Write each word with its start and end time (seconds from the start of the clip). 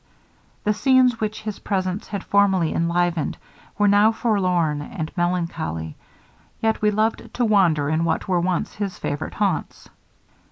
The 0.63 0.73
scenes 0.73 1.19
which 1.19 1.43
his 1.43 1.59
presence 1.59 2.07
had 2.07 2.23
formerly 2.23 2.73
enlivened, 2.73 3.37
were 3.77 3.87
now 3.87 4.11
forlorn 4.11 4.81
and 4.81 5.15
melancholy, 5.15 5.95
yet 6.59 6.81
we 6.81 6.89
loved 6.89 7.31
to 7.35 7.45
wander 7.45 7.87
in 7.87 8.03
what 8.03 8.27
were 8.27 8.39
once 8.41 8.73
his 8.73 8.97
favorite 8.97 9.35
haunts. 9.35 9.89